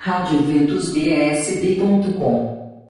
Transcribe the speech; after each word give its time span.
radioventusbsb.com 0.00 2.86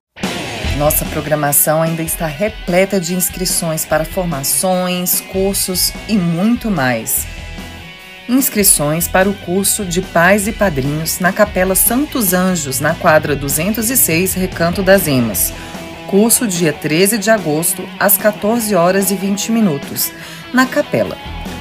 Nossa 0.76 1.06
programação 1.06 1.80
ainda 1.80 2.02
está 2.02 2.26
repleta 2.26 3.00
de 3.00 3.14
inscrições 3.14 3.86
para 3.86 4.04
formações, 4.04 5.22
cursos 5.22 5.90
e 6.06 6.18
muito 6.18 6.70
mais. 6.70 7.26
Inscrições 8.28 9.08
para 9.08 9.26
o 9.26 9.32
curso 9.32 9.86
de 9.86 10.02
Pais 10.02 10.46
e 10.46 10.52
Padrinhos 10.52 11.18
na 11.18 11.32
Capela 11.32 11.74
Santos 11.74 12.34
Anjos, 12.34 12.78
na 12.78 12.94
quadra 12.94 13.34
206, 13.34 14.34
Recanto 14.34 14.82
das 14.82 15.08
Emas. 15.08 15.54
Curso 16.08 16.46
dia 16.46 16.74
13 16.74 17.16
de 17.16 17.30
agosto, 17.30 17.88
às 17.98 18.18
14 18.18 18.74
horas 18.74 19.10
e 19.10 19.14
20 19.14 19.50
minutos, 19.50 20.12
na 20.52 20.66
Capela. 20.66 21.16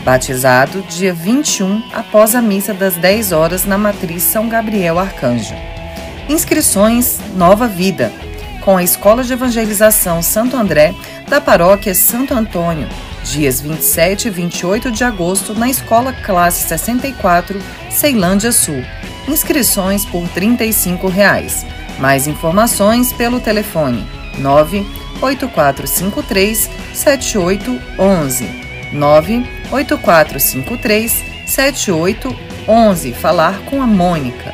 Batizado 0.08 0.82
dia 0.84 1.14
21, 1.14 1.84
após 1.92 2.34
a 2.34 2.42
missa 2.42 2.74
das 2.74 2.96
10 2.96 3.34
horas 3.34 3.66
na 3.66 3.78
Matriz 3.78 4.24
São 4.24 4.48
Gabriel 4.48 4.98
Arcanjo. 4.98 5.54
Inscrições 6.30 7.20
Nova 7.36 7.68
Vida, 7.68 8.10
com 8.64 8.78
a 8.78 8.84
Escola 8.84 9.22
de 9.22 9.34
Evangelização 9.34 10.24
Santo 10.24 10.56
André, 10.56 10.96
da 11.28 11.42
Paróquia 11.42 11.94
Santo 11.94 12.34
Antônio, 12.34 12.88
dias 13.26 13.60
27 13.60 14.30
e 14.30 14.32
28 14.32 14.92
de 14.92 15.04
agosto, 15.04 15.54
na 15.54 15.70
Escola 15.70 16.14
Classe 16.14 16.66
64, 16.70 17.60
Ceilândia 17.90 18.54
Sul. 18.54 18.82
Inscrições 19.28 20.06
por 20.06 20.26
35 20.30 21.10
reais. 21.10 21.66
Mais 22.00 22.28
informações 22.28 23.12
pelo 23.12 23.42
telefone 23.42 24.08
98453 24.40 26.70
7811. 26.94 28.48
98453 29.72 31.24
7811. 31.46 33.14
Falar 33.14 33.60
com 33.66 33.82
a 33.82 33.88
Mônica. 33.88 34.54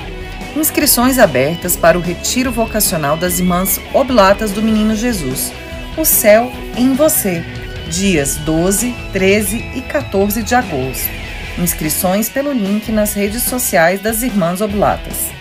Inscrições 0.56 1.18
abertas 1.18 1.76
para 1.76 1.98
o 1.98 2.02
Retiro 2.02 2.52
Vocacional 2.52 3.18
das 3.18 3.40
Irmãs 3.40 3.80
Oblatas 3.94 4.52
do 4.52 4.62
Menino 4.62 4.96
Jesus. 4.96 5.52
O 5.98 6.06
céu 6.06 6.52
em 6.78 6.94
você. 6.94 7.44
Dias 7.90 8.38
12, 8.38 8.94
13 9.12 9.58
e 9.76 9.82
14 9.82 10.42
de 10.42 10.56
agosto. 10.56 11.10
Inscrições 11.58 12.30
pelo 12.30 12.52
link 12.52 12.92
nas 12.92 13.14
redes 13.14 13.44
sociais 13.44 14.02
das 14.02 14.24
Irmãs 14.24 14.62
Oblatas. 14.62 15.32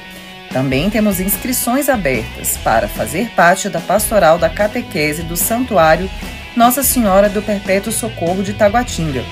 Também 0.50 0.90
temos 0.90 1.18
inscrições 1.18 1.88
abertas 1.88 2.58
para 2.58 2.86
fazer 2.86 3.30
parte 3.30 3.70
da 3.70 3.80
pastoral 3.80 4.38
da 4.38 4.50
catequese 4.50 5.22
do 5.22 5.36
Santuário 5.36 6.10
nossa 6.54 6.82
Senhora 6.82 7.30
do 7.30 7.40
Perpétuo 7.40 7.90
Socorro 7.90 8.42
de 8.42 8.52
Taguatinga. 8.52 9.24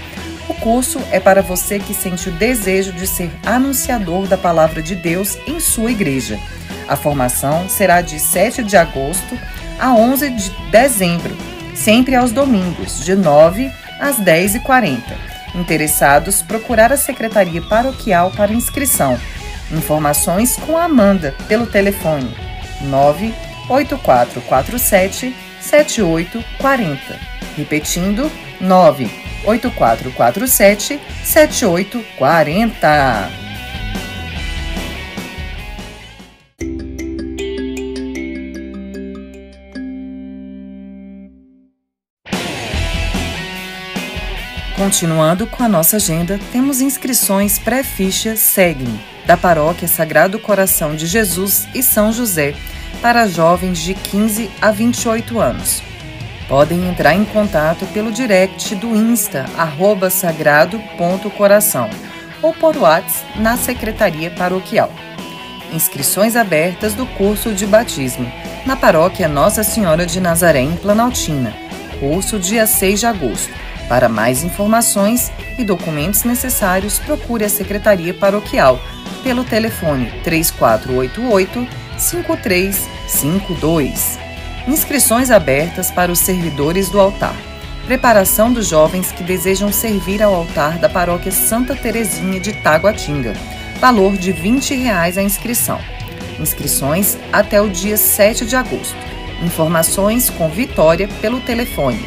O 0.51 0.55
curso 0.55 1.01
é 1.12 1.20
para 1.20 1.43
você 1.43 1.79
que 1.79 1.95
sente 1.95 2.29
o 2.29 2.33
desejo 2.33 2.93
de 2.93 3.06
ser 3.06 3.31
anunciador 3.47 4.27
da 4.27 4.37
palavra 4.37 4.83
de 4.83 4.97
Deus 4.97 5.39
em 5.47 5.61
sua 5.61 5.93
igreja. 5.93 6.37
A 6.89 6.97
formação 6.97 7.69
será 7.69 8.01
de 8.01 8.19
7 8.19 8.65
de 8.65 8.77
agosto 8.77 9.39
a 9.78 9.95
11 9.95 10.31
de 10.31 10.51
dezembro, 10.73 11.37
sempre 11.77 12.17
aos 12.17 12.33
domingos, 12.33 13.05
de 13.05 13.15
9 13.15 13.71
às 14.01 14.19
10h40. 14.19 15.01
Interessados, 15.55 16.43
procurar 16.43 16.93
a 16.93 16.97
Secretaria 16.97 17.62
Paroquial 17.62 18.33
para 18.33 18.53
inscrição. 18.53 19.17
Informações 19.71 20.56
com 20.56 20.77
a 20.77 20.83
Amanda 20.83 21.33
pelo 21.47 21.69
telefone 21.69 22.34
98447 22.81 25.33
7840. 25.61 26.98
Repetindo, 27.56 28.28
98447 29.44 31.00
7840. 31.24 33.41
Continuando 44.81 45.47
com 45.47 45.62
a 45.62 45.69
nossa 45.69 45.97
agenda, 45.97 46.41
temos 46.50 46.81
inscrições 46.81 47.59
pré-ficha 47.59 48.34
SEGME, 48.34 48.98
da 49.26 49.36
Paróquia 49.36 49.86
Sagrado 49.86 50.38
Coração 50.38 50.97
de 50.97 51.06
Jesus 51.06 51.69
e 51.75 51.82
São 51.82 52.10
José, 52.10 52.54
para 53.03 53.28
jovens 53.28 53.78
de 53.78 53.92
15 53.92 54.50
a 54.59 54.70
28 54.70 55.38
anos. 55.38 55.90
Podem 56.50 56.87
entrar 56.88 57.15
em 57.15 57.25
contato 57.25 57.87
pelo 57.94 58.11
direct 58.11 58.75
do 58.75 58.97
Insta, 58.97 59.47
arroba 59.56 60.11
sagrado.coração, 60.11 61.88
ou 62.43 62.53
por 62.53 62.77
WhatsApp 62.77 63.41
na 63.41 63.56
Secretaria 63.56 64.33
Paroquial. 64.33 64.91
Inscrições 65.72 66.34
abertas 66.34 66.93
do 66.93 67.06
curso 67.06 67.55
de 67.55 67.65
batismo, 67.69 68.28
na 68.66 68.75
paróquia 68.75 69.28
Nossa 69.28 69.62
Senhora 69.62 70.05
de 70.05 70.21
Nazaré, 70.21 70.59
em 70.59 70.75
Planaltina. 70.75 71.55
Curso 72.00 72.37
dia 72.37 72.66
6 72.66 72.99
de 72.99 73.06
agosto. 73.06 73.55
Para 73.89 74.09
mais 74.09 74.43
informações 74.43 75.31
e 75.56 75.62
documentos 75.62 76.25
necessários, 76.25 76.99
procure 76.99 77.44
a 77.44 77.49
Secretaria 77.49 78.12
Paroquial 78.12 78.81
pelo 79.22 79.44
telefone 79.44 80.10
3488 80.25 81.69
5352. 81.97 84.29
Inscrições 84.69 85.31
abertas 85.31 85.91
para 85.91 86.12
os 86.12 86.19
servidores 86.19 86.91
do 86.91 87.00
altar. 87.00 87.34
Preparação 87.87 88.53
dos 88.53 88.69
jovens 88.69 89.10
que 89.10 89.25
desejam 89.25 89.72
servir 89.72 90.22
ao 90.22 90.34
altar 90.34 90.78
da 90.78 90.88
paróquia 90.88 91.32
Santa 91.32 91.75
Terezinha 91.75 92.38
de 92.38 92.53
Taguatinga. 92.53 93.32
Valor 93.81 94.16
de 94.16 94.32
20 94.32 94.75
reais 94.75 95.16
a 95.16 95.22
inscrição. 95.22 95.81
Inscrições 96.38 97.19
até 97.32 97.60
o 97.60 97.69
dia 97.69 97.97
7 97.97 98.44
de 98.44 98.54
agosto. 98.54 98.97
Informações 99.43 100.28
com 100.28 100.50
Vitória 100.50 101.09
pelo 101.21 101.41
telefone 101.41 102.04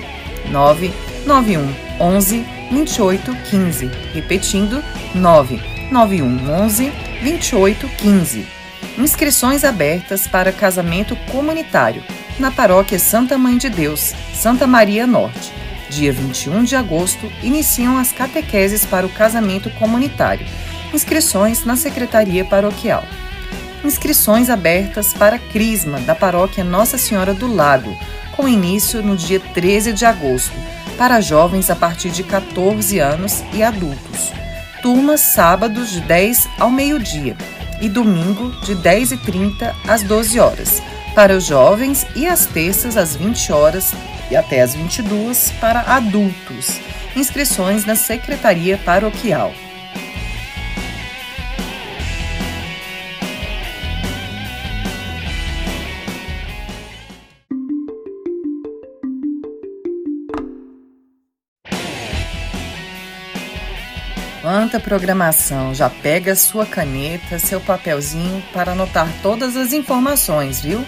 991 0.52 1.74
11 2.00 2.46
28 2.72 3.36
15. 3.50 3.92
Repetindo, 4.14 4.84
991 5.16 6.52
11 6.52 6.92
28 7.22 7.90
15. 7.98 8.48
Inscrições 9.00 9.64
abertas 9.64 10.28
para 10.28 10.52
casamento 10.52 11.16
comunitário 11.32 12.04
na 12.40 12.52
Paróquia 12.52 12.98
Santa 12.98 13.38
Mãe 13.38 13.58
de 13.58 13.70
Deus, 13.70 14.14
Santa 14.34 14.66
Maria 14.66 15.06
Norte. 15.06 15.52
Dia 15.90 16.12
21 16.12 16.64
de 16.64 16.76
agosto 16.76 17.32
iniciam 17.44 17.98
as 17.98 18.12
catequeses 18.12 18.86
para 18.86 19.06
o 19.06 19.10
casamento 19.10 19.70
comunitário. 19.72 20.46
Inscrições 20.94 21.66
na 21.66 21.76
Secretaria 21.76 22.44
Paroquial. 22.44 23.04
Inscrições 23.84 24.50
abertas 24.50 25.14
para 25.14 25.38
Crisma 25.38 26.00
da 26.00 26.16
Paróquia 26.16 26.64
Nossa 26.64 26.98
Senhora 26.98 27.34
do 27.34 27.54
Lago, 27.54 27.96
com 28.36 28.48
início 28.48 29.04
no 29.04 29.16
dia 29.16 29.40
13 29.40 29.94
de 29.94 30.06
agosto, 30.06 30.54
para 30.98 31.22
jovens 31.22 31.70
a 31.70 31.76
partir 31.76 32.10
de 32.10 32.24
14 32.24 33.00
anos 33.00 33.44
e 33.54 33.62
adultos. 33.62 34.32
Turmas 34.82 35.22
sábados 35.22 35.92
de 35.92 36.02
10 36.02 36.48
ao 36.60 36.72
meio-dia 36.72 37.36
e 37.82 37.90
domingo 37.90 38.50
de 38.62 38.76
10h30 38.76 39.74
às 39.88 40.04
12 40.04 40.40
horas 40.40 40.82
para 41.14 41.36
os 41.36 41.46
jovens 41.46 42.06
e 42.16 42.28
às 42.28 42.46
terças 42.46 42.98
às 42.98 43.16
20 43.16 43.52
horas 43.52 43.94
e 44.32 44.36
até 44.36 44.62
às 44.62 44.74
22 44.74 45.52
para 45.60 45.82
adultos. 45.82 46.80
Inscrições 47.16 47.86
na 47.86 47.96
Secretaria 47.96 48.78
Paroquial. 48.80 49.54
Quanta 64.42 64.78
programação! 64.78 65.74
Já 65.74 65.90
pega 65.90 66.36
sua 66.36 66.66
caneta, 66.66 67.40
seu 67.40 67.62
papelzinho 67.62 68.44
para 68.52 68.74
anotar 68.74 69.08
todas 69.22 69.56
as 69.56 69.72
informações, 69.72 70.60
viu? 70.60 70.84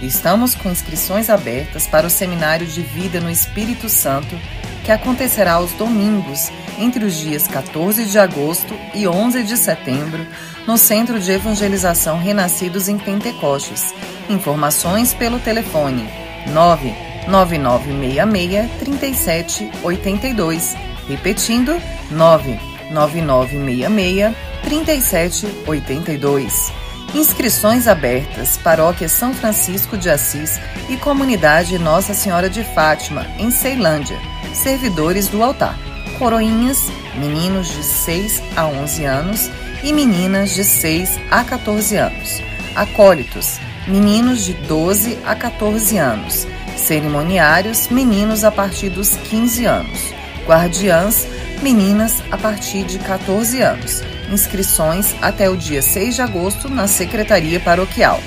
Estamos 0.00 0.54
com 0.54 0.70
inscrições 0.70 1.28
abertas 1.30 1.86
para 1.86 2.06
o 2.06 2.10
Seminário 2.10 2.66
de 2.66 2.82
Vida 2.82 3.18
no 3.20 3.30
Espírito 3.30 3.88
Santo, 3.88 4.38
que 4.84 4.92
acontecerá 4.92 5.54
aos 5.54 5.72
domingos, 5.72 6.50
entre 6.78 7.02
os 7.04 7.16
dias 7.16 7.48
14 7.48 8.04
de 8.04 8.16
agosto 8.18 8.74
e 8.94 9.08
11 9.08 9.42
de 9.42 9.56
setembro, 9.56 10.26
no 10.66 10.76
Centro 10.76 11.18
de 11.18 11.32
Evangelização 11.32 12.18
Renascidos 12.18 12.86
em 12.88 12.98
Pentecostes. 12.98 13.94
Informações 14.28 15.14
pelo 15.14 15.38
telefone 15.38 16.06
99966 16.52 18.70
3782. 18.78 20.76
Repetindo, 21.08 21.80
9 22.10 22.60
9966 22.90 24.36
3782. 24.62 26.85
Inscrições 27.14 27.86
abertas, 27.86 28.56
Paróquia 28.56 29.08
São 29.08 29.32
Francisco 29.32 29.96
de 29.96 30.10
Assis 30.10 30.60
e 30.88 30.96
Comunidade 30.96 31.78
Nossa 31.78 32.12
Senhora 32.12 32.50
de 32.50 32.62
Fátima, 32.62 33.26
em 33.38 33.50
Ceilândia. 33.50 34.18
Servidores 34.52 35.28
do 35.28 35.42
altar. 35.42 35.78
Coroinhas, 36.18 36.90
meninos 37.14 37.68
de 37.68 37.82
6 37.82 38.42
a 38.56 38.66
11 38.66 39.04
anos 39.04 39.50
e 39.82 39.92
meninas 39.92 40.54
de 40.54 40.64
6 40.64 41.18
a 41.30 41.44
14 41.44 41.96
anos. 41.96 42.42
Acólitos, 42.74 43.58
meninos 43.86 44.44
de 44.44 44.52
12 44.52 45.18
a 45.24 45.34
14 45.34 45.98
anos. 45.98 46.46
Cerimoniários, 46.76 47.88
meninos 47.88 48.44
a 48.44 48.50
partir 48.50 48.90
dos 48.90 49.10
15 49.10 49.64
anos. 49.64 50.14
Guardiãs, 50.46 51.26
meninas 51.62 52.22
a 52.30 52.36
partir 52.36 52.84
de 52.84 52.98
14 52.98 53.62
anos. 53.62 54.02
Inscrições 54.30 55.14
até 55.22 55.48
o 55.48 55.56
dia 55.56 55.80
6 55.80 56.16
de 56.16 56.22
agosto 56.22 56.68
na 56.68 56.86
Secretaria 56.86 57.58
Paroquial. 57.60 58.20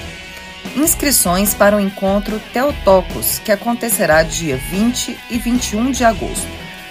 Inscrições 0.76 1.54
para 1.54 1.76
o 1.76 1.80
encontro 1.80 2.40
Teotocos, 2.54 3.40
que 3.40 3.52
acontecerá 3.52 4.24
dia 4.24 4.58
20 4.58 5.18
e 5.30 5.38
21 5.38 5.92
de 5.92 6.06
agosto, 6.06 6.48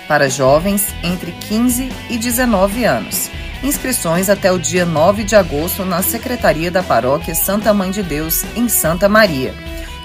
para 0.06 0.28
jovens 0.28 0.94
entre 1.02 1.32
15 1.32 1.90
e 2.10 2.18
19 2.18 2.84
anos. 2.84 3.30
Inscrições 3.62 4.28
até 4.28 4.52
o 4.52 4.58
dia 4.58 4.84
9 4.84 5.24
de 5.24 5.36
agosto 5.36 5.82
na 5.84 6.02
Secretaria 6.02 6.70
da 6.70 6.82
Paróquia 6.82 7.34
Santa 7.34 7.72
Mãe 7.74 7.90
de 7.90 8.02
Deus, 8.02 8.44
em 8.54 8.68
Santa 8.68 9.08
Maria. 9.08 9.54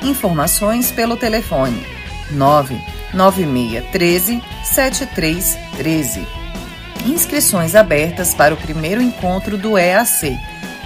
Informações 0.01 0.91
pelo 0.91 1.15
telefone 1.15 1.85
99613 2.31 4.41
7313. 4.63 6.42
Inscrições 7.05 7.75
abertas 7.75 8.33
para 8.33 8.53
o 8.53 8.57
primeiro 8.57 9.01
encontro 9.01 9.57
do 9.57 9.77
EAC 9.77 10.37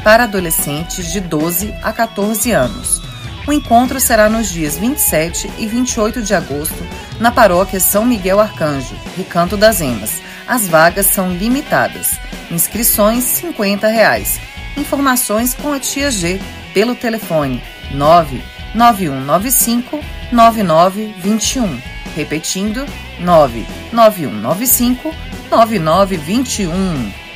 para 0.04 0.24
adolescentes 0.24 1.12
de 1.12 1.20
12 1.20 1.74
a 1.84 1.94
14 1.94 2.52
anos. 2.52 3.02
O 3.48 3.54
encontro 3.54 4.00
será 4.00 4.28
nos 4.28 4.50
dias 4.50 4.78
27 4.78 5.52
e 5.58 5.68
28 5.68 6.22
de 6.22 6.34
agosto 6.34 6.86
na 7.20 7.32
paróquia 7.32 7.80
São 7.80 8.06
Miguel 8.06 8.40
Arcanjo, 8.40 8.96
Recanto 9.16 9.56
das 9.56 9.80
Emas. 9.80 10.22
As 10.48 10.68
vagas 10.68 11.06
são 11.06 11.32
limitadas. 11.32 12.20
Inscrições 12.50 13.24
50 13.24 13.88
reais. 13.88 14.40
Informações 14.76 15.54
com 15.54 15.72
a 15.72 15.80
tia 15.80 16.10
G 16.10 16.42
pelo 16.74 16.96
telefone 16.96 17.62
99195 17.92 20.00
9921. 20.32 21.80
Repetindo, 22.16 22.88
99195 23.20 25.14
9921. 25.50 27.28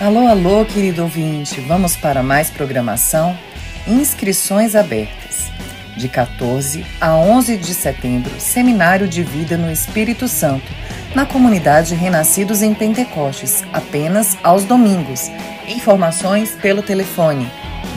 Alô, 0.00 0.26
alô, 0.26 0.64
querido 0.64 1.02
ouvinte, 1.02 1.60
vamos 1.60 1.94
para 1.94 2.22
mais 2.22 2.50
programação? 2.50 3.38
Inscrições 3.86 4.74
abertas. 4.74 5.50
De 5.96 6.08
14 6.08 6.84
a 7.00 7.14
11 7.14 7.56
de 7.58 7.74
setembro, 7.74 8.32
Seminário 8.40 9.06
de 9.06 9.22
Vida 9.22 9.56
no 9.56 9.70
Espírito 9.70 10.26
Santo, 10.26 10.66
na 11.14 11.24
comunidade 11.26 11.94
Renascidos 11.94 12.62
em 12.62 12.74
Pentecostes, 12.74 13.62
apenas 13.72 14.36
aos 14.42 14.64
domingos. 14.64 15.30
Informações 15.68 16.52
pelo 16.52 16.82
telefone 16.82 17.48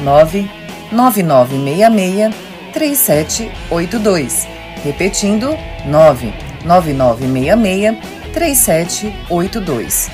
99966 0.04 2.36
3782. 2.74 4.48
Repetindo, 4.84 5.58
99966 5.86 7.98
3782. 8.34 10.10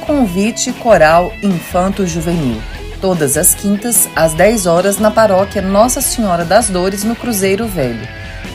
Convite 0.00 0.72
Coral 0.72 1.32
Infanto 1.42 2.06
Juvenil. 2.06 2.62
Todas 3.00 3.36
as 3.36 3.54
quintas, 3.54 4.08
às 4.14 4.32
10 4.34 4.66
horas, 4.66 4.98
na 4.98 5.10
paróquia 5.10 5.62
Nossa 5.62 6.00
Senhora 6.00 6.44
das 6.44 6.68
Dores, 6.68 7.02
no 7.02 7.16
Cruzeiro 7.16 7.66
Velho. 7.66 8.06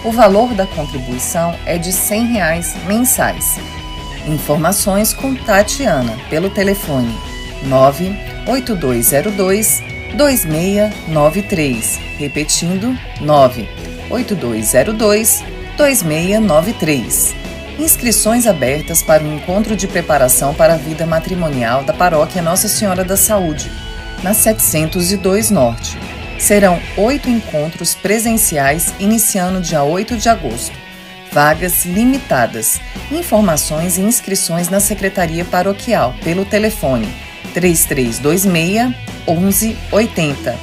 O 0.06 0.12
valor 0.12 0.54
da 0.54 0.68
contribuição 0.68 1.54
é 1.66 1.78
de 1.78 1.92
100 1.92 2.28
reais 2.28 2.74
mensais. 2.86 3.60
Informações 4.28 5.14
com 5.14 5.34
Tatiana 5.34 6.18
pelo 6.30 6.50
telefone 6.50 7.16
98202 7.64 9.82
2693. 10.16 12.00
Repetindo, 12.18 12.94
98202 13.22 15.44
2693. 15.78 17.34
Inscrições 17.80 18.46
abertas 18.48 19.04
para 19.04 19.24
o 19.24 19.34
encontro 19.34 19.78
de 19.78 19.88
preparação 19.88 20.54
para 20.54 20.74
a 20.74 20.78
vida 20.78 21.06
matrimonial 21.06 21.84
da 21.84 21.94
paróquia 21.94 22.42
Nossa 22.42 22.68
Senhora 22.68 23.06
da 23.06 23.16
Saúde, 23.16 23.72
na 24.24 24.34
702 24.34 25.52
Norte. 25.52 25.98
Serão 26.40 26.80
oito 26.98 27.30
encontros 27.30 27.94
presenciais 27.96 28.94
iniciando 29.00 29.62
dia 29.62 29.84
8 29.84 30.18
de 30.18 30.28
agosto. 30.28 30.87
Vagas 31.38 31.86
limitadas. 31.86 32.82
Informações 33.12 34.00
e 34.00 34.02
inscrições 34.02 34.70
na 34.70 34.80
Secretaria 34.80 35.46
Paroquial 35.46 36.16
pelo 36.24 36.44
telefone 36.44 37.08
3326 37.54 38.96
1180. 39.28 40.58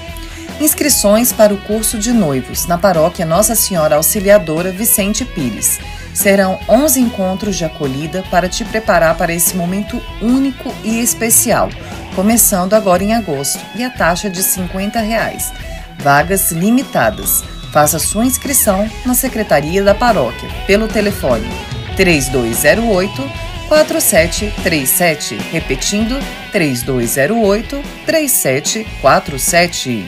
Inscrições 0.61 1.33
para 1.33 1.55
o 1.55 1.59
curso 1.59 1.97
de 1.97 2.13
noivos 2.13 2.67
na 2.67 2.77
Paróquia 2.77 3.25
Nossa 3.25 3.55
Senhora 3.55 3.95
Auxiliadora 3.95 4.73
Vicente 4.73 5.25
Pires 5.25 5.79
Serão 6.13 6.59
11 6.69 6.99
encontros 6.99 7.55
de 7.55 7.65
acolhida 7.65 8.25
para 8.29 8.49
te 8.49 8.65
preparar 8.65 9.17
para 9.17 9.33
esse 9.33 9.57
momento 9.57 10.03
único 10.21 10.75
e 10.83 10.99
especial, 11.01 11.69
começando 12.17 12.75
agora 12.75 13.05
em 13.05 13.15
agosto, 13.15 13.65
e 13.77 13.85
a 13.85 13.91
taxa 13.91 14.29
de 14.29 14.43
50 14.43 14.99
reais. 14.99 15.53
Vagas 16.01 16.51
limitadas. 16.51 17.45
Faça 17.75 17.99
sua 17.99 18.25
inscrição 18.25 18.89
na 19.05 19.13
Secretaria 19.15 19.83
da 19.83 19.97
Paróquia 19.97 20.49
pelo 20.65 20.87
telefone 20.87 21.49
3208 21.97 23.21
4737, 23.69 25.35
repetindo 25.51 26.17
3208 26.53 27.83
3747. 28.07 30.07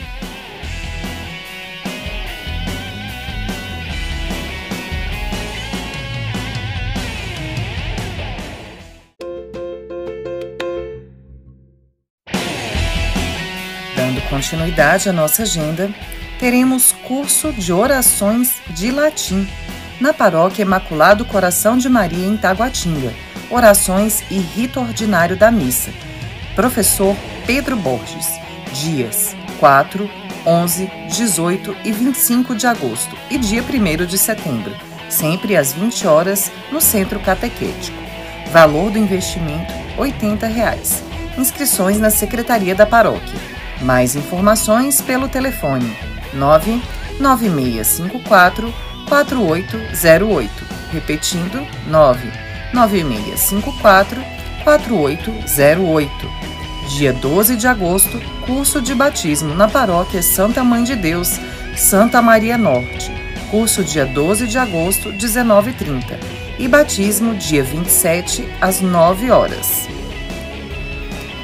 continuidade 14.29 15.09
à 15.09 15.13
nossa 15.13 15.43
agenda, 15.43 15.89
teremos 16.39 16.91
curso 16.91 17.51
de 17.51 17.73
orações 17.73 18.55
de 18.69 18.91
latim 18.91 19.47
na 19.99 20.13
Paróquia 20.13 20.61
Imaculado 20.61 21.25
Coração 21.25 21.77
de 21.77 21.89
Maria 21.89 22.27
em 22.27 22.37
Taguatinga. 22.37 23.13
Orações 23.49 24.23
e 24.29 24.37
rito 24.37 24.79
ordinário 24.79 25.35
da 25.35 25.49
missa. 25.49 25.91
Professor 26.55 27.15
Pedro 27.45 27.75
Borges. 27.75 28.27
Dias 28.73 29.35
4, 29.59 30.09
11, 30.45 30.91
18 31.09 31.75
e 31.83 31.91
25 31.91 32.55
de 32.55 32.67
agosto 32.67 33.15
e 33.29 33.37
dia 33.37 33.63
1 33.63 34.05
de 34.05 34.17
setembro, 34.17 34.75
sempre 35.09 35.55
às 35.55 35.73
20 35.73 36.05
horas 36.05 36.51
no 36.71 36.79
Centro 36.79 37.19
Catequético. 37.19 37.97
Valor 38.51 38.91
do 38.91 38.99
investimento 38.99 39.73
80 39.97 40.45
reais. 40.45 41.03
Inscrições 41.37 41.99
na 41.99 42.09
Secretaria 42.09 42.75
da 42.75 42.85
Paróquia. 42.85 43.39
Mais 43.81 44.15
informações 44.15 45.01
pelo 45.01 45.27
telefone 45.27 46.16
99654 46.33 48.73
4808. 49.07 50.51
Repetindo, 50.91 51.65
99654 51.87 54.21
4808. 54.63 56.47
Dia 56.89 57.13
12 57.13 57.55
de 57.57 57.67
agosto, 57.67 58.19
curso 58.45 58.81
de 58.81 58.95
batismo 58.95 59.53
na 59.53 59.67
paróquia 59.67 60.23
Santa 60.23 60.63
Mãe 60.63 60.83
de 60.83 60.95
Deus, 60.95 61.37
Santa 61.75 62.21
Maria 62.21 62.57
Norte. 62.57 63.11
Curso 63.51 63.83
dia 63.83 64.05
12 64.05 64.47
de 64.47 64.57
agosto, 64.57 65.11
19h30. 65.11 66.17
E 66.59 66.67
batismo 66.67 67.35
dia 67.35 67.63
27 67.63 68.45
às 68.59 68.81
9 68.81 69.29
horas. 69.31 69.87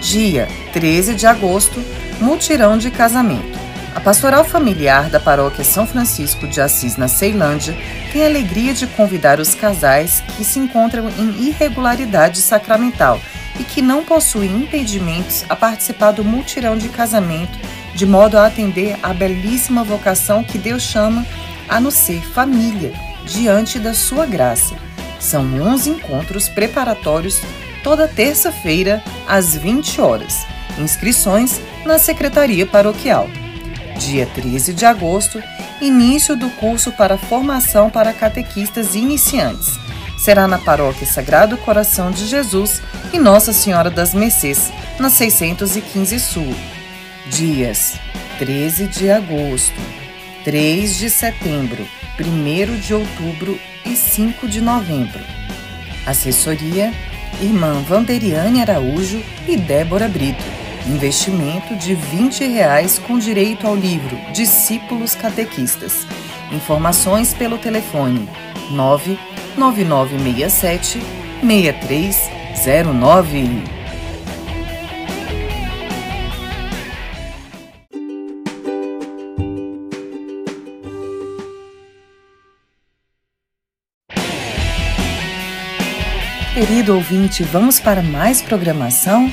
Dia 0.02 0.50
13 0.74 1.16
de 1.16 1.26
agosto, 1.28 1.80
Mutirão 2.20 2.78
de 2.78 2.92
casamento. 2.92 3.53
A 3.96 4.02
pastoral 4.02 4.44
familiar 4.44 5.10
da 5.10 5.20
paróquia 5.20 5.64
São 5.64 5.86
Francisco 5.86 6.48
de 6.48 6.60
Assis, 6.60 6.98
na 6.98 7.08
Ceilândia, 7.08 7.78
tem 8.12 8.24
a 8.24 8.26
alegria 8.26 8.74
de 8.74 8.88
convidar 8.88 9.40
os 9.40 9.54
casais 9.54 10.24
que 10.36 10.44
se 10.44 10.58
encontram 10.58 11.10
em 11.10 11.48
irregularidade 11.48 12.42
sacramental 12.42 13.22
e 13.60 13.64
que 13.64 13.84
não 13.84 14.04
possuem 14.04 14.50
impedimentos 14.56 15.46
a 15.48 15.56
participar 15.56 16.12
do 16.12 16.24
mutirão 16.24 16.76
de 16.76 16.90
casamento, 16.90 17.58
de 17.94 18.06
modo 18.06 18.38
a 18.38 18.48
atender 18.48 18.98
à 19.04 19.14
belíssima 19.14 19.84
vocação 19.84 20.44
que 20.44 20.58
Deus 20.58 20.82
chama 20.82 21.24
a 21.70 21.80
nos 21.80 21.94
ser 21.94 22.22
família, 22.22 22.92
diante 23.26 23.78
da 23.78 23.94
sua 23.94 24.26
graça. 24.26 24.76
São 25.20 25.46
11 25.62 25.92
encontros 25.92 26.50
preparatórios 26.50 27.42
toda 27.84 28.08
terça-feira, 28.08 29.04
às 29.28 29.56
20 29.56 30.02
horas. 30.02 30.48
Inscrições 30.80 31.62
na 31.86 32.00
Secretaria 32.00 32.66
Paroquial. 32.66 33.30
Dia 33.98 34.26
13 34.26 34.74
de 34.74 34.86
agosto, 34.86 35.42
início 35.80 36.36
do 36.36 36.50
curso 36.52 36.92
para 36.92 37.18
formação 37.18 37.90
para 37.90 38.14
catequistas 38.14 38.96
iniciantes. 38.96 39.78
Será 40.18 40.48
na 40.48 40.58
Paróquia 40.58 41.06
Sagrado 41.06 41.58
Coração 41.58 42.10
de 42.12 42.26
Jesus 42.26 42.82
e 43.12 43.20
Nossa 43.20 43.54
Senhora 43.54 43.90
das 43.90 44.14
Mercês, 44.14 44.72
na 45.00 45.10
615 45.10 46.20
Sul. 46.20 46.56
Dias 47.28 48.00
13 48.40 48.88
de 48.88 49.10
agosto, 49.10 49.80
3 50.44 50.98
de 50.98 51.10
setembro, 51.10 51.86
1 52.20 52.80
de 52.80 52.94
outubro 52.94 53.60
e 53.86 53.96
5 53.96 54.48
de 54.48 54.60
novembro. 54.62 55.22
Assessoria: 56.06 56.92
Irmã 57.42 57.82
Vanderiane 57.82 58.62
Araújo 58.62 59.22
e 59.48 59.56
Débora 59.56 60.08
Brito. 60.08 60.63
Investimento 60.86 61.78
de 61.78 61.96
20 61.96 62.46
reais 62.46 63.00
com 63.00 63.18
direito 63.18 63.66
ao 63.66 63.74
livro 63.74 64.18
Discípulos 64.34 65.16
Catequistas. 65.16 66.06
Informações 66.52 67.34
pelo 67.34 67.58
telefone 67.58 68.28
99967 68.72 71.00
6309. 71.42 73.64
Querido 86.54 86.96
ouvinte, 86.96 87.42
vamos 87.44 87.80
para 87.80 88.02
mais 88.02 88.42
programação? 88.42 89.32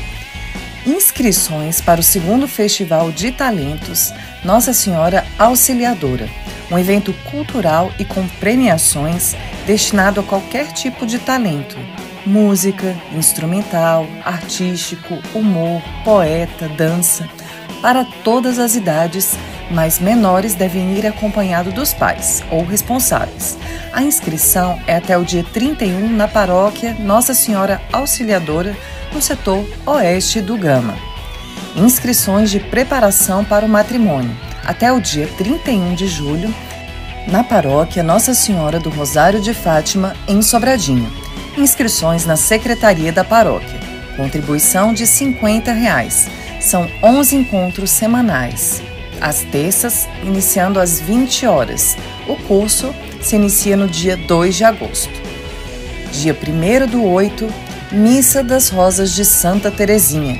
Inscrições 0.87 1.81
para 1.81 2.01
o 2.01 2.03
segundo 2.03 2.49
Festival 2.49 3.13
de 3.13 3.31
Talentos 3.31 4.13
Nossa 4.43 4.73
Senhora 4.73 5.27
Auxiliadora, 5.39 6.29
um 6.71 6.79
evento 6.79 7.13
cultural 7.31 7.93
e 7.99 8.05
com 8.05 8.27
premiações 8.27 9.35
destinado 9.67 10.21
a 10.21 10.23
qualquer 10.23 10.73
tipo 10.73 11.05
de 11.05 11.19
talento: 11.19 11.77
música, 12.25 12.97
instrumental, 13.15 14.07
artístico, 14.25 15.19
humor, 15.35 15.83
poeta, 16.03 16.67
dança, 16.69 17.29
para 17.83 18.05
todas 18.25 18.59
as 18.59 18.75
idades 18.75 19.37
mas 19.71 20.01
menores 20.01 20.55
devem 20.55 20.99
ir 20.99 21.07
acompanhado 21.07 21.71
dos 21.71 21.95
pais 21.95 22.43
ou 22.51 22.65
responsáveis. 22.65 23.57
A 23.93 24.03
inscrição 24.03 24.81
é 24.87 24.97
até 24.97 25.17
o 25.17 25.25
dia 25.25 25.45
31 25.45 26.09
na 26.09 26.27
paróquia 26.27 26.95
Nossa 26.99 27.35
Senhora 27.35 27.81
Auxiliadora, 27.93 28.77
no 29.13 29.21
setor 29.21 29.65
oeste 29.87 30.41
do 30.41 30.57
Gama. 30.57 30.97
Inscrições 31.77 32.51
de 32.51 32.61
preparação 32.61 33.45
para 33.45 33.65
o 33.65 33.69
matrimônio 33.69 34.37
até 34.65 34.93
o 34.93 35.01
dia 35.01 35.29
31 35.39 35.95
de 35.95 36.07
julho 36.07 36.53
na 37.29 37.45
paróquia 37.45 38.03
Nossa 38.03 38.35
Senhora 38.35 38.81
do 38.81 38.91
Rosário 38.91 39.41
de 39.41 39.55
Fátima, 39.55 40.15
em 40.27 40.43
Sobradinho. 40.43 41.11
Inscrições 41.57 42.25
na 42.25 42.37
secretaria 42.37 43.13
da 43.13 43.25
paróquia. 43.25 43.79
Contribuição 44.17 44.93
de 44.93 45.07
50 45.07 45.73
reais. 45.73 46.29
São 46.61 46.89
11 47.03 47.37
encontros 47.37 47.91
semanais 47.91 48.83
às 49.21 49.43
terças, 49.43 50.09
iniciando 50.23 50.81
às 50.81 50.99
20 50.99 51.47
horas. 51.47 51.97
O 52.27 52.37
curso 52.37 52.95
se 53.21 53.37
inicia 53.37 53.77
no 53.77 53.87
dia 53.87 54.17
2 54.17 54.57
de 54.57 54.65
agosto. 54.65 55.13
Dia 56.13 56.35
1 56.35 56.87
do 56.87 57.05
8, 57.05 57.47
Missa 57.93 58.45
das 58.45 58.69
Rosas 58.69 59.13
de 59.13 59.25
Santa 59.25 59.69
Terezinha. 59.69 60.39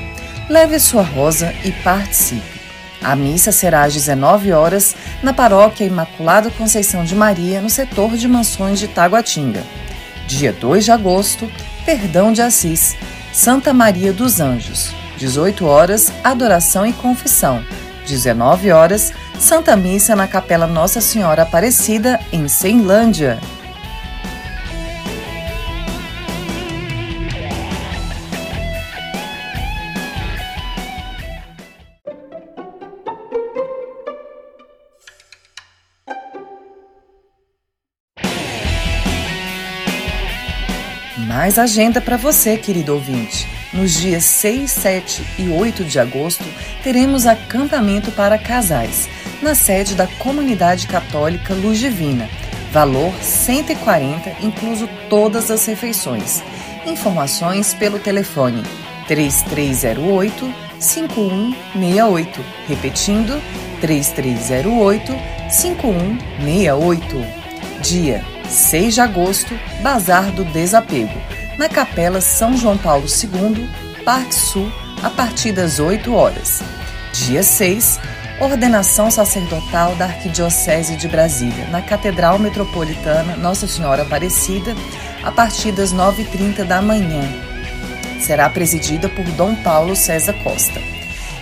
Leve 0.49 0.79
sua 0.79 1.01
rosa 1.01 1.53
e 1.65 1.71
participe. 1.73 2.61
A 3.03 3.13
missa 3.13 3.51
será 3.51 3.83
às 3.83 3.93
19 3.93 4.53
horas 4.53 4.95
na 5.21 5.33
Paróquia 5.33 5.83
Imaculada 5.83 6.49
Conceição 6.49 7.03
de 7.03 7.13
Maria, 7.13 7.59
no 7.59 7.69
setor 7.69 8.15
de 8.15 8.25
mansões 8.25 8.79
de 8.79 8.87
Taguatinga. 8.87 9.63
Dia 10.25 10.53
2 10.53 10.85
de 10.85 10.91
agosto, 10.91 11.51
Perdão 11.85 12.31
de 12.31 12.41
Assis, 12.41 12.95
Santa 13.33 13.73
Maria 13.73 14.13
dos 14.13 14.39
Anjos. 14.39 14.93
18 15.17 15.65
horas, 15.65 16.09
adoração 16.23 16.85
e 16.85 16.93
confissão. 16.93 17.61
19 18.07 18.71
horas, 18.71 19.11
Santa 19.37 19.75
Missa 19.75 20.15
na 20.15 20.25
Capela 20.25 20.67
Nossa 20.67 21.01
Senhora 21.01 21.41
Aparecida, 21.41 22.17
em 22.31 22.47
Ceilândia. 22.47 23.41
Mais 41.33 41.57
agenda 41.57 42.01
para 42.01 42.17
você, 42.17 42.57
querido 42.57 42.93
ouvinte. 42.93 43.47
Nos 43.71 43.93
dias 43.93 44.25
6, 44.25 44.69
7 44.69 45.23
e 45.39 45.47
8 45.47 45.85
de 45.85 45.97
agosto, 45.97 46.43
teremos 46.83 47.25
acampamento 47.25 48.11
para 48.11 48.37
casais, 48.37 49.07
na 49.41 49.55
sede 49.55 49.95
da 49.95 50.07
Comunidade 50.07 50.87
Católica 50.87 51.53
Luz 51.53 51.79
Divina. 51.79 52.29
Valor 52.73 53.13
140, 53.21 54.45
incluso 54.45 54.89
todas 55.09 55.49
as 55.49 55.65
refeições. 55.65 56.43
Informações 56.85 57.73
pelo 57.73 57.97
telefone 57.97 58.61
3308 59.07 60.53
5168. 60.79 62.43
Repetindo, 62.67 63.41
3308 63.79 65.13
5168. 65.49 67.25
Dia 67.81 68.21
6 68.51 68.93
de 68.93 69.01
agosto, 69.01 69.57
Bazar 69.81 70.31
do 70.31 70.43
Desapego 70.43 71.31
na 71.57 71.69
Capela 71.69 72.19
São 72.19 72.57
João 72.57 72.77
Paulo 72.77 73.05
II, 73.05 73.69
Parque 74.03 74.33
Sul, 74.33 74.71
a 75.03 75.09
partir 75.09 75.51
das 75.51 75.79
8 75.79 76.13
horas. 76.13 76.61
Dia 77.13 77.43
6, 77.43 77.99
ordenação 78.39 79.11
sacerdotal 79.11 79.95
da 79.95 80.05
Arquidiocese 80.05 80.95
de 80.95 81.07
Brasília, 81.07 81.67
na 81.67 81.81
Catedral 81.81 82.39
Metropolitana 82.39 83.35
Nossa 83.35 83.67
Senhora 83.67 84.01
Aparecida, 84.01 84.75
a 85.23 85.31
partir 85.31 85.71
das 85.71 85.93
9h30 85.93 86.63
da 86.65 86.81
manhã. 86.81 87.21
Será 88.19 88.49
presidida 88.49 89.07
por 89.07 89.25
Dom 89.33 89.55
Paulo 89.55 89.95
César 89.95 90.33
Costa. 90.43 90.81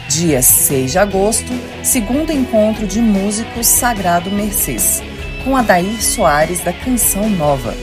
Dia 0.10 0.42
6 0.42 0.92
de 0.92 1.00
agosto, 1.00 1.54
segundo 1.84 2.32
encontro 2.32 2.86
de 2.86 3.00
músicos 3.00 3.68
Sagrado 3.68 4.32
Mercês, 4.32 5.02
com 5.50 5.58
Adair 5.58 6.00
Soares 6.04 6.64
da 6.64 6.72
Canção 6.72 7.28
Nova, 7.28 7.74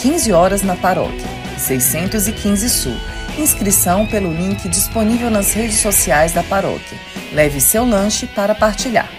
15 0.00 0.32
horas 0.32 0.62
na 0.62 0.76
paróquia. 0.76 1.26
615 1.58 2.70
Sul. 2.70 2.96
Inscrição 3.36 4.06
pelo 4.06 4.32
link 4.32 4.68
disponível 4.68 5.28
nas 5.28 5.52
redes 5.52 5.80
sociais 5.80 6.32
da 6.32 6.44
paróquia. 6.44 6.96
Leve 7.32 7.60
seu 7.60 7.84
lanche 7.84 8.28
para 8.28 8.54
partilhar. 8.54 9.10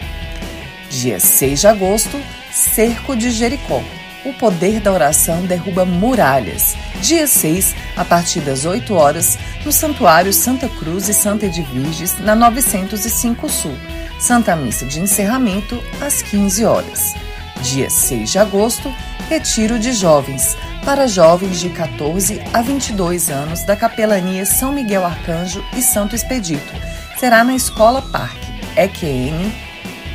Dia 0.89 1.19
6 1.19 1.59
de 1.59 1.67
agosto, 1.67 2.17
Cerco 2.49 3.13
de 3.13 3.29
Jericó. 3.29 3.83
O 4.23 4.31
poder 4.31 4.79
da 4.79 4.93
oração 4.93 5.41
derruba 5.41 5.83
muralhas. 5.83 6.77
Dia 7.01 7.27
6, 7.27 7.75
a 7.97 8.05
partir 8.05 8.39
das 8.39 8.63
8 8.63 8.93
horas, 8.93 9.37
no 9.65 9.71
Santuário 9.73 10.31
Santa 10.31 10.69
Cruz 10.69 11.09
e 11.09 11.13
Santa 11.13 11.47
Edviges, 11.47 12.17
na 12.21 12.35
905 12.35 13.49
Sul. 13.49 13.75
Santa 14.17 14.55
Missa 14.55 14.85
de 14.85 15.01
encerramento, 15.01 15.83
às 15.99 16.21
15 16.21 16.63
horas. 16.63 17.13
Dia 17.61 17.89
6 17.89 18.31
de 18.31 18.39
agosto, 18.39 18.93
Retiro 19.29 19.77
de 19.77 19.91
Jovens 19.91 20.55
para 20.87 21.05
jovens 21.05 21.59
de 21.59 21.69
14 21.69 22.41
a 22.53 22.61
22 22.61 23.29
anos 23.29 23.63
da 23.63 23.75
Capelania 23.75 24.45
São 24.45 24.71
Miguel 24.71 25.03
Arcanjo 25.03 25.61
e 25.75 25.81
Santo 25.81 26.15
Expedito. 26.15 26.73
Será 27.19 27.43
na 27.43 27.53
Escola 27.53 28.01
Parque, 28.01 28.47
EQN 28.77 29.51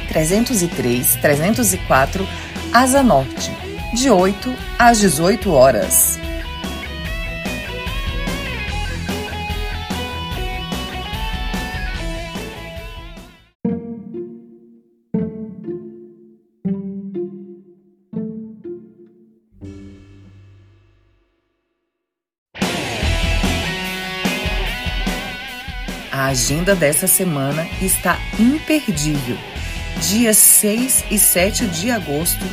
303 0.09 1.17
304, 1.17 2.27
Asa 2.73 3.03
Norte, 3.03 3.51
de 3.93 4.09
8 4.09 4.55
às 4.79 4.99
18 4.99 5.53
horas. 5.53 6.19
Agenda 26.33 26.75
dessa 26.75 27.07
semana 27.07 27.69
está 27.81 28.19
imperdível. 28.39 29.37
Dia 30.01 30.33
6 30.33 31.05
e 31.11 31.19
7 31.19 31.67
de 31.67 31.91
agosto, 31.91 32.45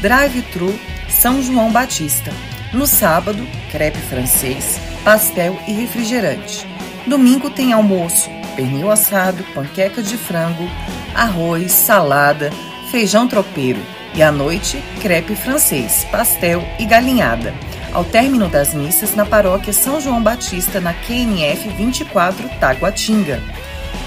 Drive-Thru 0.00 0.74
São 1.08 1.42
João 1.42 1.70
Batista. 1.70 2.32
No 2.72 2.86
sábado, 2.86 3.46
crepe 3.70 3.98
francês, 3.98 4.80
pastel 5.04 5.58
e 5.68 5.72
refrigerante. 5.72 6.66
Domingo 7.06 7.50
tem 7.50 7.72
almoço, 7.72 8.28
pernil 8.56 8.90
assado, 8.90 9.44
panqueca 9.54 10.02
de 10.02 10.16
frango, 10.16 10.68
arroz, 11.14 11.72
salada, 11.72 12.50
feijão 12.90 13.28
tropeiro 13.28 13.80
e 14.14 14.22
à 14.22 14.32
noite, 14.32 14.82
crepe 15.02 15.36
francês, 15.36 16.06
pastel 16.10 16.66
e 16.78 16.86
galinhada. 16.86 17.54
Ao 17.92 18.04
término 18.04 18.48
das 18.48 18.74
missas 18.74 19.14
na 19.14 19.24
paróquia 19.24 19.72
São 19.72 20.00
João 20.00 20.22
Batista, 20.22 20.80
na 20.80 20.92
QNF 20.92 21.68
24 21.76 22.48
Taguatinga. 22.60 23.42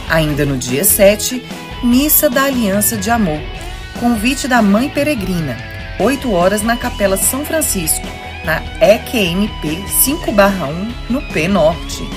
Ainda 0.10 0.46
no 0.46 0.58
dia 0.58 0.84
7, 0.84 1.44
Missa 1.84 2.30
da 2.30 2.44
Aliança 2.44 2.98
de 2.98 3.10
Amor. 3.10 3.40
Convite 4.00 4.48
da 4.48 4.62
Mãe 4.62 4.90
Peregrina, 4.90 5.58
8 6.00 6.32
horas 6.32 6.62
na 6.62 6.78
Capela 6.78 7.18
São 7.18 7.44
Francisco, 7.44 8.08
na 8.46 8.62
EQMP 8.80 9.84
5/1, 10.06 10.94
no 11.10 11.22
P 11.22 11.48
Norte. 11.48 12.08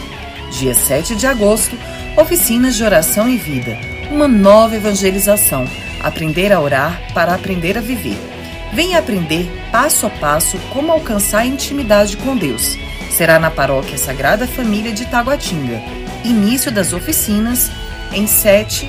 Dia 0.52 0.75
7 0.75 1.16
de 1.16 1.26
agosto, 1.26 1.76
oficinas 2.16 2.76
de 2.76 2.85
oração 2.85 3.28
e 3.28 3.37
vida, 3.37 3.76
uma 4.11 4.28
nova 4.28 4.76
evangelização, 4.76 5.66
aprender 6.00 6.52
a 6.52 6.61
orar 6.61 7.00
para 7.12 7.35
aprender 7.35 7.76
a 7.76 7.81
viver. 7.81 8.31
Venha 8.72 8.98
aprender 8.98 9.50
passo 9.70 10.06
a 10.06 10.10
passo 10.10 10.58
como 10.72 10.90
alcançar 10.90 11.40
a 11.40 11.46
intimidade 11.46 12.16
com 12.16 12.34
Deus. 12.34 12.78
Será 13.10 13.38
na 13.38 13.50
Paróquia 13.50 13.98
Sagrada 13.98 14.46
Família 14.46 14.92
de 14.92 15.04
Taguatinga. 15.04 15.82
Início 16.24 16.72
das 16.72 16.94
oficinas 16.94 17.70
em 18.12 18.26
7 18.26 18.88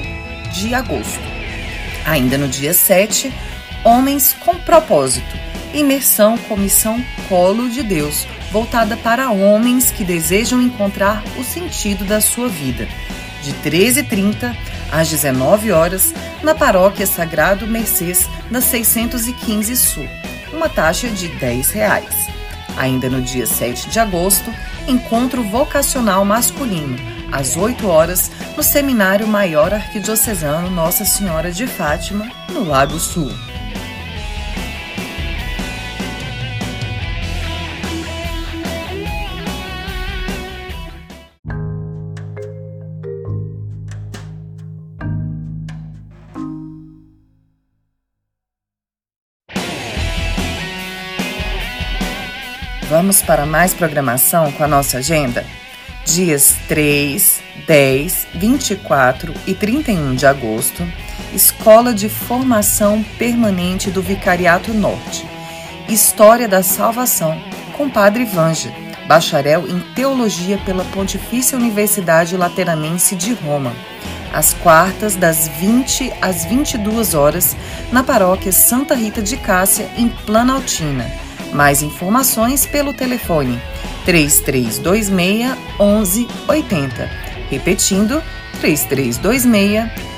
de 0.53 0.73
agosto. 0.73 1.19
Ainda 2.05 2.37
no 2.37 2.47
dia 2.47 2.73
7, 2.73 3.33
Homens 3.83 4.33
com 4.39 4.55
Propósito. 4.55 5.37
Imersão 5.73 6.37
Comissão 6.37 7.03
Colo 7.27 7.67
de 7.69 7.83
Deus, 7.83 8.25
voltada 8.51 8.95
para 8.95 9.31
homens 9.31 9.91
que 9.91 10.05
desejam 10.05 10.61
encontrar 10.61 11.21
o 11.37 11.43
sentido 11.43 12.05
da 12.05 12.21
sua 12.21 12.47
vida. 12.47 12.87
De 13.41 13.51
13h30 13.69 14.55
às 14.91 15.09
19 15.09 15.71
horas, 15.71 16.13
na 16.43 16.53
Paróquia 16.53 17.05
Sagrado 17.05 17.67
Mercês, 17.67 18.27
da 18.49 18.61
615 18.61 19.75
Sul, 19.75 20.07
uma 20.53 20.69
taxa 20.69 21.09
de 21.09 21.27
10 21.27 21.71
reais. 21.71 22.13
Ainda 22.77 23.09
no 23.09 23.21
dia 23.21 23.45
7 23.45 23.89
de 23.89 23.99
agosto, 23.99 24.51
encontro 24.87 25.43
vocacional 25.43 26.25
masculino, 26.25 26.97
às 27.31 27.55
8 27.55 27.87
horas, 27.87 28.31
no 28.55 28.63
Seminário 28.63 29.27
Maior 29.27 29.73
Arquidiocesano 29.73 30.69
Nossa 30.69 31.05
Senhora 31.05 31.51
de 31.51 31.65
Fátima, 31.65 32.29
no 32.49 32.63
Lago 32.63 32.99
Sul. 32.99 33.31
Vamos 52.93 53.23
para 53.23 53.43
mais 53.43 53.73
programação 53.73 54.51
com 54.51 54.63
a 54.63 54.67
nossa 54.67 54.99
agenda? 54.99 55.43
Dias 56.05 56.55
3, 56.67 57.41
10, 57.65 58.27
24 58.35 59.33
e 59.47 59.55
31 59.55 60.13
de 60.13 60.27
agosto, 60.27 60.87
Escola 61.33 61.91
de 61.91 62.07
Formação 62.07 63.03
Permanente 63.17 63.89
do 63.89 63.99
Vicariato 63.99 64.71
Norte. 64.75 65.25
História 65.89 66.47
da 66.47 66.61
Salvação, 66.61 67.41
com 67.75 67.89
Padre 67.89 68.25
Vanja, 68.25 68.71
bacharel 69.07 69.67
em 69.67 69.79
Teologia 69.95 70.59
pela 70.59 70.85
Pontifícia 70.85 71.57
Universidade 71.57 72.37
Lateranense 72.37 73.15
de 73.15 73.33
Roma. 73.33 73.73
Às 74.31 74.53
quartas, 74.53 75.15
das 75.15 75.47
20 75.47 76.13
às 76.21 76.45
22 76.45 77.15
horas, 77.15 77.57
na 77.91 78.03
paróquia 78.03 78.51
Santa 78.51 78.93
Rita 78.93 79.19
de 79.19 79.35
Cássia, 79.35 79.89
em 79.97 80.09
Planaltina 80.09 81.22
mais 81.53 81.81
informações 81.81 82.65
pelo 82.65 82.93
telefone 82.93 83.59
3326 84.05 85.09
1180. 85.09 87.09
Repetindo, 87.49 88.21
3326 88.59 89.45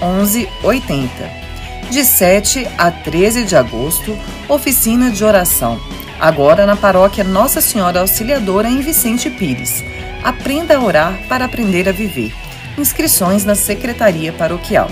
1180. 0.02 1.46
De 1.90 2.04
7 2.04 2.68
a 2.78 2.90
13 2.90 3.46
de 3.46 3.56
agosto, 3.56 4.18
oficina 4.50 5.12
de 5.12 5.24
oração. 5.24 5.80
Agora 6.20 6.66
na 6.66 6.76
paróquia 6.76 7.24
Nossa 7.24 7.62
Senhora 7.62 8.00
Auxiliadora 8.00 8.68
em 8.68 8.82
Vicente 8.82 9.30
Pires. 9.30 9.84
Aprenda 10.24 10.78
a 10.78 10.82
orar 10.82 11.20
para 11.28 11.46
aprender 11.46 11.88
a 11.88 11.92
viver. 11.92 12.34
Inscrições 12.78 13.46
na 13.46 13.54
Secretaria 13.54 14.34
Paroquial. 14.34 14.90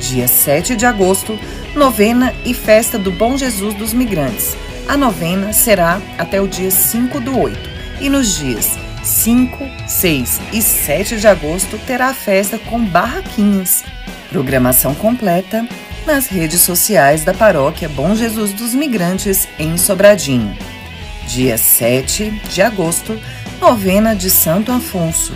Dia 0.00 0.26
7 0.26 0.74
de 0.74 0.84
agosto, 0.84 1.38
novena 1.74 2.34
e 2.44 2.52
festa 2.52 2.98
do 2.98 3.12
Bom 3.12 3.36
Jesus 3.36 3.74
dos 3.74 3.92
Migrantes. 3.92 4.56
A 4.86 4.98
novena 4.98 5.52
será 5.52 6.00
até 6.18 6.40
o 6.40 6.46
dia 6.46 6.70
5 6.70 7.18
do 7.20 7.38
8 7.38 7.58
e 8.00 8.10
nos 8.10 8.36
dias 8.36 8.72
5, 9.02 9.58
6 9.86 10.40
e 10.52 10.60
7 10.60 11.16
de 11.16 11.26
agosto 11.26 11.78
terá 11.86 12.08
a 12.08 12.14
festa 12.14 12.58
com 12.58 12.84
barraquinhas. 12.84 13.82
Programação 14.28 14.94
completa 14.94 15.66
nas 16.06 16.26
redes 16.26 16.60
sociais 16.60 17.24
da 17.24 17.32
Paróquia 17.32 17.88
Bom 17.88 18.14
Jesus 18.14 18.52
dos 18.52 18.74
Migrantes 18.74 19.48
em 19.58 19.78
Sobradinho. 19.78 20.56
Dia 21.26 21.56
7 21.56 22.30
de 22.50 22.60
agosto, 22.60 23.18
novena 23.60 24.14
de 24.14 24.28
Santo 24.28 24.70
Afonso. 24.70 25.32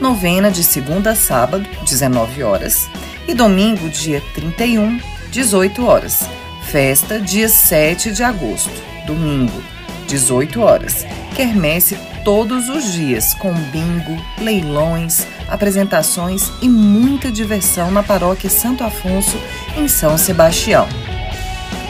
Novena 0.00 0.50
de 0.50 0.62
segunda 0.62 1.10
a 1.10 1.16
sábado, 1.16 1.68
19 1.84 2.42
horas. 2.44 2.88
E 3.26 3.34
domingo, 3.34 3.88
dia 3.88 4.22
31, 4.34 5.00
18 5.30 5.84
horas. 5.84 6.24
Festa, 6.70 7.20
dia 7.20 7.48
7 7.48 8.12
de 8.12 8.22
agosto 8.22 8.91
domingo, 9.06 9.62
18 10.06 10.60
horas. 10.60 11.06
Quermesse 11.34 11.96
todos 12.24 12.68
os 12.68 12.92
dias, 12.92 13.34
com 13.34 13.52
bingo, 13.52 14.16
leilões, 14.38 15.26
apresentações 15.48 16.50
e 16.60 16.68
muita 16.68 17.30
diversão 17.30 17.90
na 17.90 18.02
paróquia 18.02 18.50
Santo 18.50 18.84
Afonso, 18.84 19.36
em 19.76 19.88
São 19.88 20.16
Sebastião. 20.16 20.86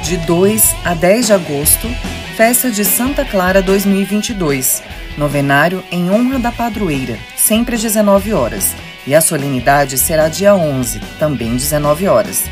De 0.03 0.16
2 0.16 0.75
a 0.85 0.94
10 0.94 1.27
de 1.27 1.33
agosto, 1.33 1.88
Festa 2.37 2.70
de 2.70 2.85
Santa 2.85 3.25
Clara 3.25 3.61
2022, 3.61 4.83
novenário 5.18 5.85
em 5.92 6.11
honra 6.11 6.38
da 6.38 6.51
padroeira, 6.51 7.18
sempre 7.37 7.75
às 7.75 7.83
19 7.83 8.33
horas. 8.33 8.75
E 9.07 9.14
a 9.14 9.20
solenidade 9.20 9.98
será 9.98 10.29
dia 10.29 10.55
11, 10.55 11.01
também 11.18 11.57
19 11.57 12.09
horas. 12.09 12.44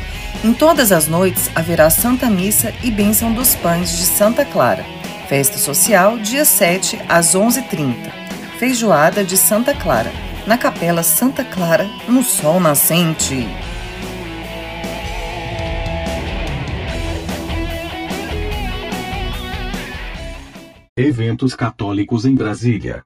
Em 0.43 0.53
todas 0.53 0.91
as 0.91 1.07
noites 1.07 1.51
haverá 1.53 1.89
Santa 1.89 2.29
Missa 2.29 2.73
e 2.83 2.89
Bênção 2.89 3.31
dos 3.31 3.55
Pães 3.55 3.95
de 3.97 4.05
Santa 4.05 4.43
Clara. 4.43 4.83
Festa 5.27 5.57
social, 5.57 6.17
dia 6.17 6.43
7, 6.43 6.99
às 7.07 7.35
11h30. 7.35 7.95
Feijoada 8.57 9.23
de 9.23 9.37
Santa 9.37 9.73
Clara, 9.73 10.11
na 10.47 10.57
Capela 10.57 11.03
Santa 11.03 11.43
Clara, 11.43 11.85
no 12.07 12.23
Sol 12.23 12.59
Nascente. 12.59 13.47
Eventos 20.97 21.55
católicos 21.55 22.25
em 22.25 22.35
Brasília. 22.35 23.03